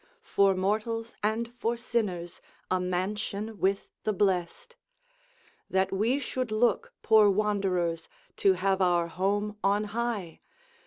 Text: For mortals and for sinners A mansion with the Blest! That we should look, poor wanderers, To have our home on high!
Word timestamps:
For 0.23 0.55
mortals 0.55 1.13
and 1.21 1.47
for 1.47 1.77
sinners 1.77 2.41
A 2.71 2.79
mansion 2.79 3.59
with 3.59 3.87
the 4.01 4.11
Blest! 4.11 4.75
That 5.69 5.91
we 5.91 6.19
should 6.19 6.51
look, 6.51 6.91
poor 7.03 7.29
wanderers, 7.29 8.09
To 8.37 8.53
have 8.53 8.81
our 8.81 9.05
home 9.09 9.59
on 9.63 9.83
high! 9.93 10.41